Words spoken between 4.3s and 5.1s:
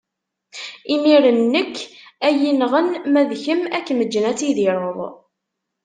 ad tidireḍ.